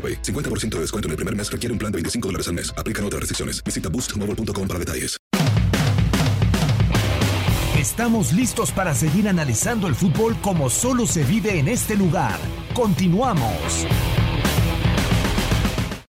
[0.00, 0.22] AroPay.
[0.22, 2.72] 50% de descuento en el primer mes requiere un plan de 25 dólares al mes.
[2.78, 3.62] Aplican otras restricciones.
[3.62, 5.20] Visita boostmobile.com para detalles.
[7.80, 12.38] Estamos listos para seguir analizando el fútbol como solo se vive en este lugar.
[12.74, 13.86] Continuamos.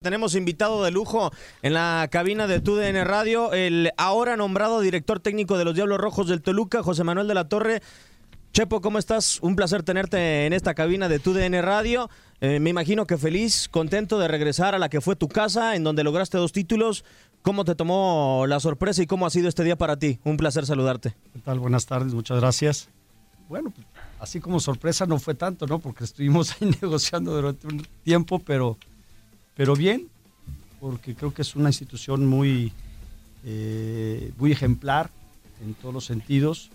[0.03, 1.31] Tenemos invitado de lujo
[1.61, 6.29] en la cabina de TUDN Radio, el ahora nombrado director técnico de los Diablos Rojos
[6.29, 7.83] del Toluca, José Manuel de la Torre.
[8.53, 9.39] Chepo, ¿cómo estás?
[9.43, 12.11] Un placer tenerte en esta cabina de TUDN Radio.
[12.41, 15.85] Eh, me imagino que feliz, contento de regresar a la que fue tu casa, en
[15.85, 17.05] donde lograste dos títulos.
[17.43, 20.19] ¿Cómo te tomó la sorpresa y cómo ha sido este día para ti?
[20.25, 21.15] Un placer saludarte.
[21.33, 21.61] ¿Qué tal?
[21.61, 22.89] Buenas tardes, muchas gracias.
[23.49, 23.73] Bueno,
[24.19, 25.79] así como sorpresa no fue tanto, ¿no?
[25.79, 28.77] Porque estuvimos ahí negociando durante un tiempo, pero,
[29.55, 30.09] pero bien,
[30.81, 32.73] porque creo que es una institución muy,
[33.45, 35.09] eh, muy ejemplar
[35.63, 36.73] en todos los sentidos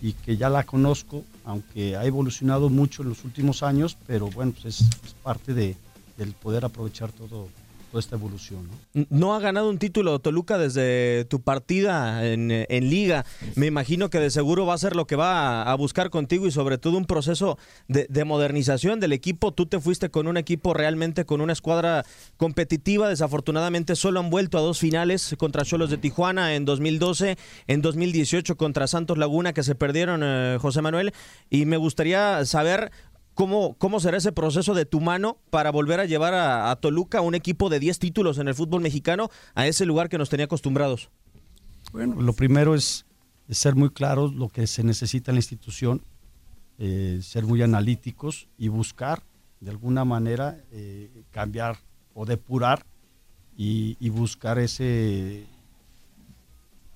[0.00, 4.52] y que ya la conozco, aunque ha evolucionado mucho en los últimos años, pero bueno,
[4.52, 5.76] pues es, parte de,
[6.16, 7.48] del poder aprovechar todo,
[7.94, 8.68] esta evolución.
[9.10, 9.34] ¿no?
[9.34, 12.48] Ha ganado un título Toluca desde tu partida en,
[12.90, 13.24] liga.
[13.54, 16.50] Me imagino que de seguro va a ser lo que va a, buscar contigo y
[16.50, 19.52] sobre todo un proceso de, de, modernización del equipo.
[19.52, 22.04] Tú te fuiste con un equipo realmente con una escuadra
[22.36, 23.08] competitiva.
[23.08, 28.56] Desafortunadamente solo han vuelto a dos finales contra Cholos de Tijuana en 2012, en 2018
[28.56, 31.12] contra Santos Laguna que se perdieron, eh, José Manuel.
[31.50, 32.90] Y me gustaría saber
[33.38, 37.36] ¿Cómo, ¿Cómo será ese proceso de tu mano para volver a llevar a, Toluca, un
[37.36, 41.08] equipo de 10 títulos en el fútbol mexicano, a ese lugar que nos tenía acostumbrados?
[41.92, 43.06] Bueno, lo primero es,
[43.46, 46.02] es ser muy claros lo que se necesita en la institución,
[46.78, 49.22] eh, ser muy analíticos y buscar
[49.60, 51.78] de alguna manera eh, cambiar
[52.14, 52.84] o depurar
[53.56, 55.46] y, y, buscar ese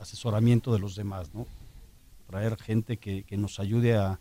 [0.00, 1.47] asesoramiento de los demás, ¿no?
[2.26, 4.19] Traer gente que, que nos ayude a,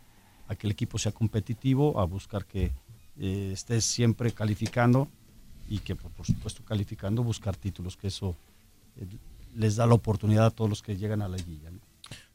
[0.52, 2.74] a que el equipo sea competitivo, a buscar que
[3.18, 5.08] eh, estés siempre calificando
[5.70, 8.36] y que por, supuesto calificando buscar títulos, que eso
[8.98, 9.06] eh,
[9.56, 11.70] les da la oportunidad a todos los que llegan a la liguilla.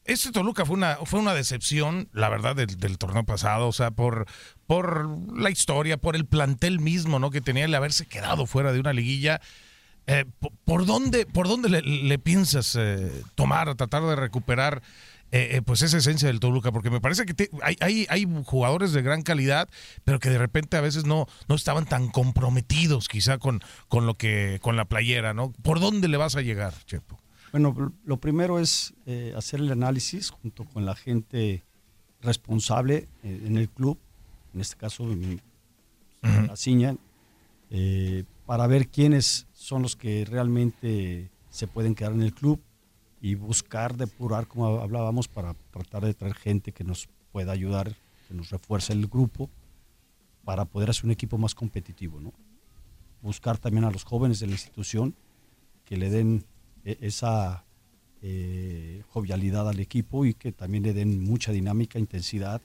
[0.07, 4.27] Este Toluca fue una, fue una decepción, la verdad, del, torneo pasado, o sea, por,
[4.67, 5.07] por
[5.37, 7.31] la historia, por el plantel mismo, ¿no?
[7.31, 9.43] Que tenía el haberse quedado fuera de una liguilla.
[10.07, 14.81] Eh, por, ¿por, dónde, por dónde le, le piensas eh, tomar, tratar de recuperar
[15.37, 18.93] eh, pues esa esencia del Toluca, porque me parece que te, hay, hay, hay, jugadores
[18.93, 19.69] de gran calidad,
[20.05, 24.15] pero que de repente a veces no, no estaban tan comprometidos quizá con, con lo
[24.15, 25.53] que, con la playera, ¿no?
[25.63, 27.21] ¿Por dónde le vas a llegar, Chepo?
[27.53, 31.65] Bueno, lo primero es eh, hacer el análisis junto con la gente
[32.21, 33.99] responsable eh, en el club,
[34.55, 36.47] en este caso uh -huh.
[36.47, 36.97] la Ciña,
[37.71, 42.61] eh, para ver quiénes son los que realmente se pueden quedar en el club
[43.27, 47.97] y buscar depurar, como hablábamos, para tratar de traer gente que nos pueda ayudar,
[48.29, 49.51] que nos refuerce el grupo,
[50.45, 52.21] para poder hacer un equipo más competitivo.
[52.21, 52.33] ¿no?
[53.23, 55.17] Buscar también a los jóvenes de la institución
[55.85, 56.45] que le den
[56.85, 57.65] eh, esa
[58.23, 62.63] eh, jovialidad al equipo y que también le den mucha dinámica, intensidad,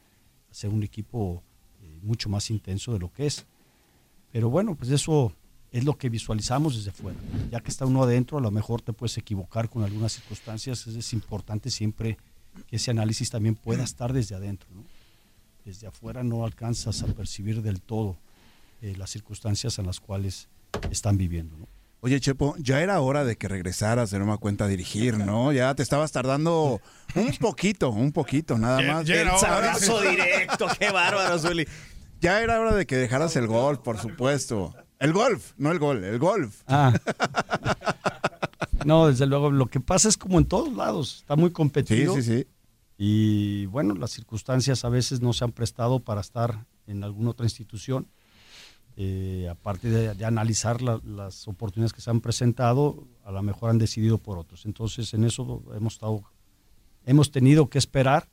[0.52, 1.42] hacer un equipo
[1.82, 3.48] eh, mucho más intenso de lo que es.
[4.32, 5.34] Pero bueno, pues eso
[5.72, 7.18] es lo que visualizamos desde fuera.
[7.50, 10.86] Ya que está uno adentro, a lo mejor te puedes equivocar con algunas circunstancias.
[10.88, 12.18] Es importante siempre
[12.68, 14.68] que ese análisis también pueda estar desde adentro.
[15.64, 18.18] Desde afuera no alcanzas a percibir del todo
[18.82, 20.50] eh, las circunstancias en las cuales
[20.90, 21.56] están viviendo.
[21.58, 21.68] ¿no?
[22.02, 25.54] Oye, Chepo, ya era hora de que regresaras de nueva cuenta a dirigir, ¿no?
[25.54, 26.82] Ya te estabas tardando
[27.16, 29.08] un poquito, un poquito, nada más.
[29.08, 31.68] el sabroso directo, qué bárbaro, Zuli.
[32.20, 34.74] Ya era hora de que dejaras el golf, por supuesto.
[35.02, 36.62] El golf, no el gol, el golf.
[36.68, 36.94] Ah.
[38.84, 42.16] No, desde luego, lo que pasa es como en todos lados, está muy competido.
[42.16, 42.48] Sí, sí, sí.
[42.98, 47.46] Y bueno, las circunstancias a veces no se han prestado para estar en alguna otra
[47.46, 48.08] institución.
[48.98, 54.18] Eh, aparte de, analizar las oportunidades que se han presentado, a lo mejor han decidido
[54.18, 54.66] por otros.
[54.66, 56.24] Entonces, en eso hemos estado,
[57.06, 58.30] hemos tenido que esperar,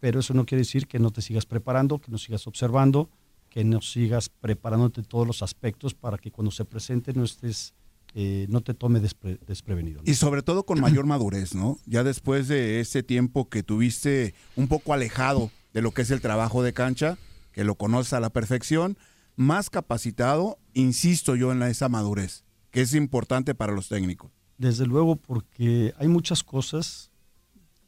[0.00, 3.08] pero eso no quiere decir que no te sigas preparando, que no sigas observando,
[3.56, 7.72] que no sigas preparándote todos los aspectos para que cuando se presente no estés
[8.14, 10.02] eh, no te tome desprevenido.
[10.04, 11.78] Y sobre todo con mayor madurez, ¿no?
[11.86, 16.20] Ya después de ese tiempo que tuviste un poco alejado de lo que es el
[16.20, 17.16] trabajo de cancha,
[17.52, 18.98] que lo conoces a la perfección,
[19.36, 24.32] más capacitado, insisto yo en esa madurez, que es importante para los técnicos.
[24.58, 27.10] Desde luego, porque hay muchas cosas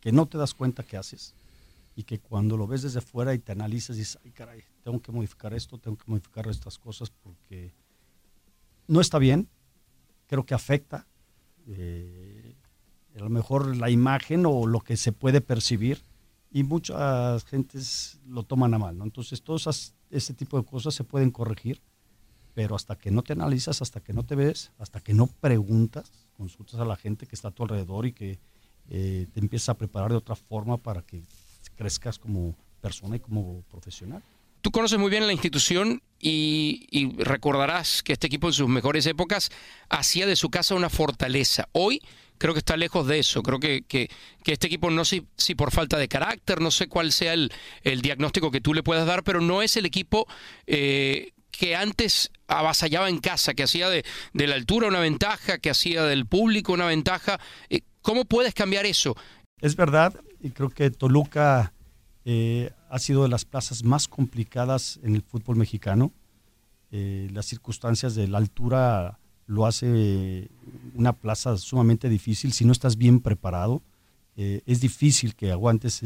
[0.00, 1.35] que no te das cuenta que haces
[1.94, 5.12] y que cuando lo ves desde fuera y te analizas dices, ay caray, tengo que
[5.12, 7.75] modificar esto, tengo que modificar estas cosas porque
[8.87, 9.46] no está bien,
[10.26, 11.06] creo que afecta
[11.67, 12.56] eh,
[13.14, 16.00] a lo mejor la imagen o lo que se puede percibir
[16.50, 19.05] y muchas gentes lo toman a mal, ¿no?
[19.05, 19.58] Entonces, todo
[20.11, 21.82] ese tipo de cosas se pueden corregir,
[22.55, 26.11] pero hasta que no te analizas, hasta que no te ves, hasta que no preguntas,
[26.35, 28.38] consultas a la gente que está a tu alrededor y que
[28.88, 31.23] eh, te empiezas a preparar de otra forma para que
[31.76, 34.23] crezcas como persona y como profesional.
[34.61, 39.51] Tú conoces muy bien la institución y, recordarás que este equipo en sus mejores épocas
[39.89, 41.69] hacía de su casa una fortaleza.
[41.73, 42.03] Hoy
[42.39, 43.43] creo que está lejos de eso.
[43.43, 44.09] Creo que, que,
[44.45, 47.51] este equipo, no sé si por falta de carácter, no sé cuál sea el,
[48.03, 50.27] diagnóstico que tú le puedas dar, pero no es el equipo
[50.67, 56.05] eh, que antes avasallaba en casa, que hacía de, la altura una ventaja, que hacía
[56.05, 57.39] del público una ventaja.
[57.69, 59.17] Eh, ¿Cómo puedes cambiar eso?
[59.61, 61.73] Es verdad, y creo que Toluca
[62.31, 66.13] eh, ha sido de las plazas más complicadas en el fútbol mexicano.
[66.91, 70.51] Eh, las circunstancias de la altura lo hace
[70.95, 73.81] una plaza sumamente difícil si no estás bien preparado.
[74.37, 76.03] Eh, es difícil que aguantes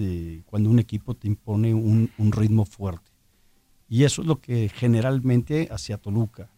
[0.47, 3.11] cuando un equipo te impone un, ritmo fuerte.
[3.89, 6.49] Y eso es lo que generalmente hacía Toluca.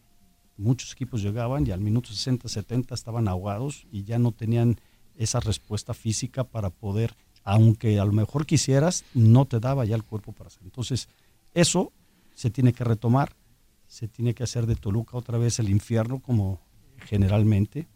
[0.59, 4.77] Muchos equipos llegaban y al minuto 60, 70 estaban ahogados y ya no tenían
[5.17, 10.03] esa respuesta física para poder aunque a lo mejor quisieras, no te daba ya el
[10.03, 10.63] cuerpo para hacer.
[10.65, 11.09] Entonces,
[11.53, 11.93] eso
[12.35, 13.37] se tiene que retomar,
[13.87, 16.61] se tiene que hacer de Toluca otra vez el infierno, como
[17.07, 17.87] generalmente,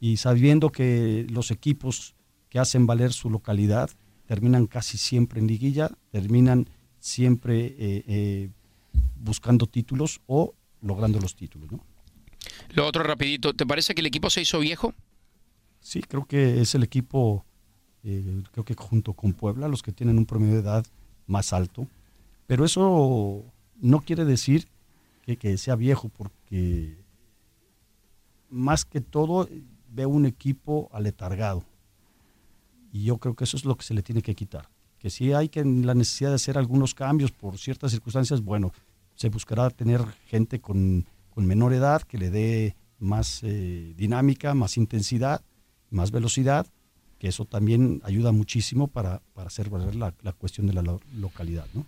[0.00, 2.14] y sabiendo que los equipos
[2.48, 3.90] que hacen valer su localidad
[4.26, 6.68] terminan casi siempre en liguilla, terminan
[6.98, 8.50] siempre eh, eh,
[9.16, 11.70] buscando títulos o logrando los títulos.
[11.70, 11.84] ¿no?
[12.70, 14.94] Lo otro rapidito, ¿te parece que el equipo se hizo viejo?
[15.80, 17.44] Sí, creo que es el equipo
[18.10, 20.86] eh, creo que junto con Puebla, los que tienen un promedio de edad
[21.26, 21.86] más alto.
[22.46, 23.44] Pero eso
[23.80, 24.66] no quiere decir
[25.38, 26.96] que, sea viejo, porque
[28.48, 29.46] más que todo
[29.92, 31.64] veo un equipo aletargado.
[32.90, 34.70] Y yo creo que eso es lo que se le tiene que quitar.
[34.98, 38.72] Que si hay que la necesidad de hacer algunos cambios por ciertas circunstancias, bueno,
[39.16, 41.04] se buscará tener gente con,
[41.36, 45.42] menor edad que le dé más eh, dinámica, más intensidad,
[45.90, 46.66] más velocidad
[47.18, 50.82] que eso también ayuda muchísimo para, para hacer valer la, cuestión de la
[51.14, 51.86] localidad, ¿no?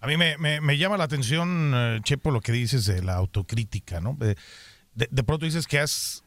[0.00, 4.16] A mí me, llama la atención, eh, Chepo, lo que dices de la autocrítica, ¿no?
[4.18, 4.36] De,
[5.24, 6.22] pronto dices que has,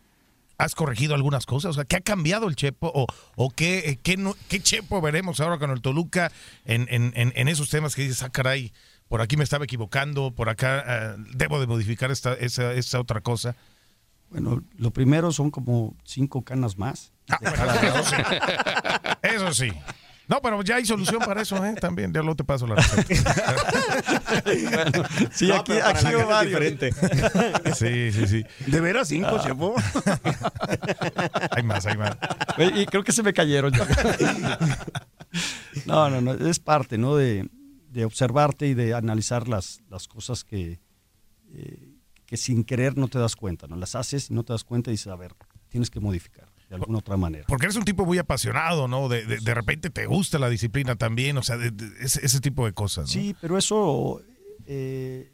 [0.57, 2.91] has corregido algunas cosas, o sea, ¿qué ha cambiado el Chepo?
[2.93, 4.17] ¿O, o qué, qué,
[4.49, 6.31] qué, Chepo veremos ahora con el Toluca
[6.65, 8.73] en, en, esos temas que dices, ah, caray,
[9.07, 13.21] por aquí me estaba equivocando, por acá eh, debo de modificar esta, esa, esa otra
[13.21, 13.55] cosa?
[14.31, 17.11] Bueno, lo primero son como cinco canas más.
[17.31, 19.71] Ah, eso, sí.
[20.31, 21.75] No, pero ya hay solución para eso, ¿eh?
[21.75, 23.35] También, ya lo te paso la receta.
[25.33, 26.93] sí, aquí, aquí va diferente.
[27.75, 28.45] sí, sí, sí.
[28.65, 30.19] ¿De veras cinco, ah.
[31.51, 32.15] hay más, hay más.
[32.75, 33.73] Y creo que se me cayeron.
[35.85, 36.31] no, no, no.
[36.33, 37.17] Es parte, ¿no?
[37.17, 37.49] De,
[37.89, 40.79] de observarte y de analizar las, las cosas que,
[41.53, 43.75] eh, que sin querer no te das cuenta, ¿no?
[43.75, 45.33] Las haces y no te das cuenta y dices, a ver,
[45.67, 47.43] tienes que modificar de alguna otra manera.
[47.49, 49.09] Porque eres un tipo muy apasionado, ¿no?
[49.09, 52.65] De, de, de repente te gusta la disciplina también, o sea, de, ese, ese, tipo
[52.65, 53.03] de cosas.
[53.03, 53.07] ¿no?
[53.21, 54.21] Sí, pero eso,
[54.65, 55.33] eh,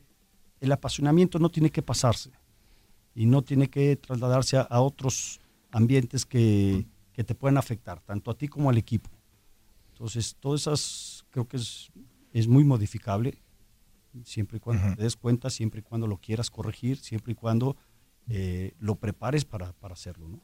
[0.60, 2.32] el apasionamiento no tiene que pasarse
[3.14, 5.40] y no tiene que trasladarse a, a otros
[5.70, 9.12] ambientes que, que, te pueden afectar, tanto a ti como al equipo.
[9.90, 11.92] Entonces, todas esas creo que es,
[12.34, 13.38] es muy modificable,
[14.24, 14.96] siempre y cuando uh -huh.
[14.96, 17.78] te des cuenta, siempre y cuando lo quieras corregir, siempre y cuando
[18.28, 20.42] eh, lo prepares para, para hacerlo, ¿no?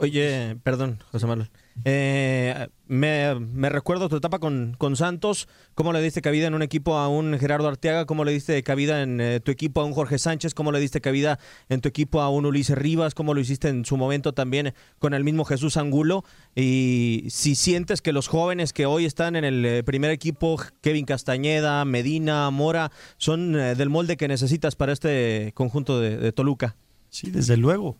[0.00, 1.50] Oye, perdón, José Manuel.
[1.84, 7.08] Eh, me, recuerdo tu etapa con, Santos, cómo le diste cabida en un equipo a
[7.08, 10.54] un Gerardo Arteaga, cómo le diste cabida en eh, tu equipo a un Jorge Sánchez,
[10.54, 11.38] cómo le diste cabida
[11.68, 15.12] en tu equipo a un Ulises Rivas, cómo lo hiciste en su momento también con
[15.12, 16.24] el mismo Jesús Angulo.
[16.56, 21.04] Y si sientes que los jóvenes que hoy están en el eh, primer equipo, Kevin
[21.04, 26.74] Castañeda, Medina, Mora, son eh, del molde que necesitas para este conjunto de Toluca.
[27.10, 27.98] Sí, desde luego.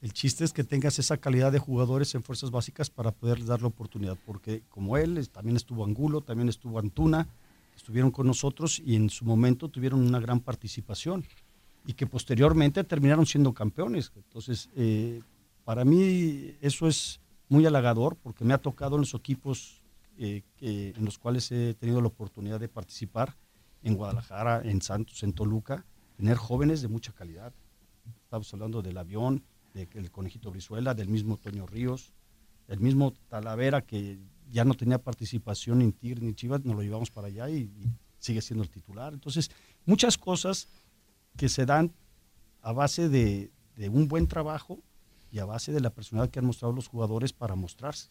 [0.00, 3.62] El chiste es que tengas esa calidad de jugadores en fuerzas básicas para poder dar
[3.62, 7.28] la oportunidad, porque como él, también estuvo Angulo, también estuvo Antuna,
[7.76, 11.24] estuvieron con nosotros y en su momento tuvieron una gran participación
[11.84, 14.12] y que posteriormente terminaron siendo campeones.
[14.14, 15.20] Entonces, eh,
[15.64, 19.82] para mí eso es muy halagador porque me ha tocado en los equipos
[20.18, 23.36] eh, en los cuales he tenido la oportunidad de participar,
[23.82, 25.84] en Guadalajara, en Santos, en Toluca,
[26.16, 27.52] tener jóvenes de mucha calidad.
[28.24, 29.44] Estamos hablando del avión,
[29.86, 32.12] del Conejito Brizuela, del mismo Toño Ríos,
[32.68, 34.18] el mismo Talavera que
[34.50, 37.70] ya no tenía participación en Tigre ni Chivas, nos lo llevamos para allá y,
[38.18, 39.14] sigue siendo el titular.
[39.14, 39.48] Entonces,
[39.86, 40.66] muchas cosas
[41.36, 41.92] que se dan
[42.62, 44.80] a base de, de, un buen trabajo
[45.30, 48.08] y a base de la personalidad que han mostrado los jugadores para mostrarse.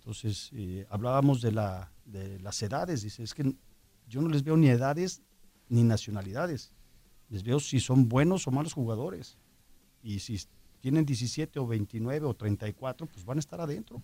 [0.00, 1.52] Entonces, eh, hablábamos de,
[2.04, 3.54] de las edades, dice, es que
[4.08, 5.22] yo no les veo ni edades
[5.68, 6.72] ni nacionalidades,
[7.28, 9.36] les veo si son buenos o malos jugadores.
[10.02, 10.40] Y si
[10.80, 14.02] tienen 17 o 29 o 34, pues van a estar adentro.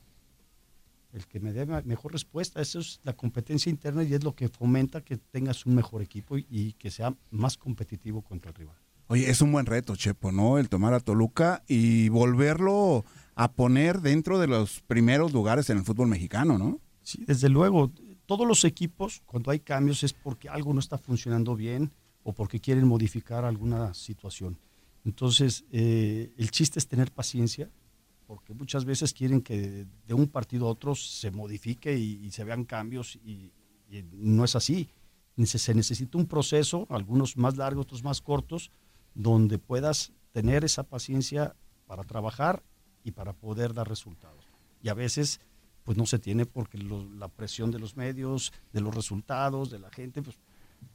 [1.12, 4.48] El que me dé mejor respuesta, eso es la competencia interna y es lo que
[4.48, 8.76] fomenta que tengas un mejor equipo y, y que sea más competitivo contra el rival.
[9.06, 10.58] Oye, es un buen reto, Chepo, ¿no?
[10.58, 13.04] El tomar a Toluca y volverlo
[13.34, 16.80] a poner dentro de los primeros lugares en el fútbol mexicano, ¿no?
[17.02, 17.90] Sí, desde luego.
[18.26, 22.58] Todos los equipos, cuando hay cambios, es porque algo no está funcionando bien o porque
[22.58, 24.56] quieren modificar alguna situación.
[25.04, 27.70] Entonces, eh, el chiste es tener paciencia,
[28.26, 32.64] porque muchas veces quieren que de un partido a otro se modifique y, se vean
[32.64, 33.52] cambios y,
[34.12, 34.88] no es así.
[35.44, 38.70] Se necesita un proceso, algunos más largos, otros más cortos,
[39.14, 41.54] donde puedas tener esa paciencia
[41.86, 42.62] para trabajar
[43.04, 44.46] y para poder dar resultados.
[44.82, 45.40] Y a veces,
[45.84, 49.90] pues no se tiene porque la presión de los medios, de los resultados, de la
[49.90, 50.38] gente, pues,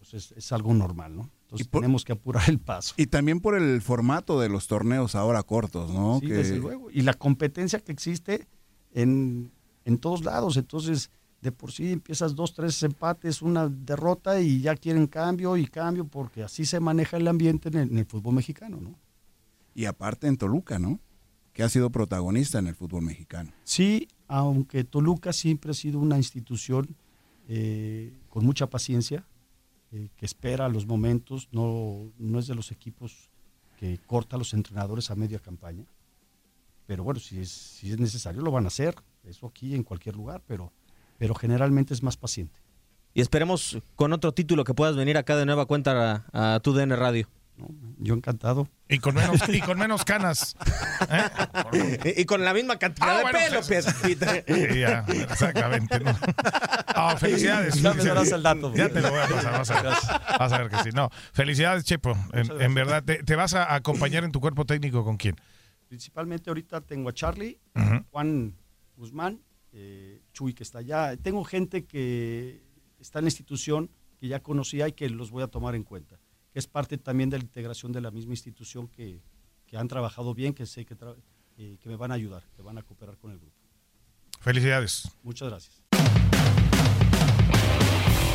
[0.09, 1.29] pues es, es algo normal, ¿no?
[1.43, 2.93] Entonces por, tenemos que apurar el paso.
[2.97, 6.19] Y también por el formato de los torneos ahora cortos, ¿no?
[6.19, 6.33] Sí, que...
[6.33, 6.91] desde luego.
[6.91, 8.47] Y la competencia que existe
[8.93, 9.51] en,
[9.85, 10.57] en, todos lados.
[10.57, 11.09] Entonces,
[11.41, 16.05] de por sí empiezas dos, tres empates, una derrota y ya quieren cambio y cambio
[16.05, 18.95] porque así se maneja el ambiente en el, en el fútbol mexicano, ¿no?
[19.73, 20.99] Y aparte en Toluca, ¿no?
[21.53, 23.51] Que ha sido protagonista en el fútbol mexicano.
[23.63, 26.95] Sí, aunque Toluca siempre ha sido una institución
[27.47, 29.25] eh, con mucha paciencia,
[29.91, 33.29] eh, que espera los momentos, no, no es de los equipos
[33.77, 35.85] que corta a los entrenadores a media campaña.
[36.85, 40.15] Pero bueno, si es, si es necesario lo van a hacer, eso aquí en cualquier
[40.15, 40.71] lugar, pero,
[41.17, 42.59] pero generalmente es más paciente.
[43.13, 46.73] Y esperemos con otro título que puedas venir acá de nueva cuenta a, a tu
[46.73, 47.27] DN Radio.
[47.59, 47.67] No,
[47.97, 48.69] yo encantado.
[48.87, 50.55] Y con menos, y con menos canas.
[51.09, 52.09] ¿Eh?
[52.15, 54.17] Y, y, con la misma cantidad ah, de bueno, pelo, pues, sí,
[54.79, 55.99] ya, exactamente.
[55.99, 56.11] ¿no?
[56.99, 57.75] Oh, felicidades.
[57.81, 58.73] Ya me darás el dato.
[58.75, 59.93] Ya te lo voy a pasar, vas a ver,
[60.39, 60.89] vas a ver que sí.
[60.93, 62.15] No, felicidades, Chepo.
[62.33, 65.35] En, en verdad, te, te, vas a acompañar en tu cuerpo técnico con quién?
[65.87, 68.05] Principalmente ahorita tengo a Charlie, uh -huh.
[68.11, 68.55] Juan
[68.95, 69.41] Guzmán,
[69.71, 71.15] eh, Chuy que está allá.
[71.17, 72.61] Tengo gente que
[72.99, 73.89] está en la institución
[74.19, 76.19] que ya conocía y que los voy a tomar en cuenta
[76.51, 79.21] que es parte también de la integración de la misma institución que,
[79.67, 80.95] que han trabajado bien, que sé que,
[81.57, 83.55] eh, que me van a ayudar, que van a cooperar con el grupo.
[84.41, 85.09] Felicidades.
[85.23, 85.78] Muchas gracias.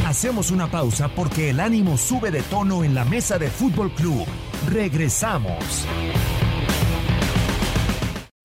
[0.04, 4.26] Hacemos una pausa porque el ánimo sube de tono en la mesa de Fútbol Club.
[4.68, 5.86] Regresamos.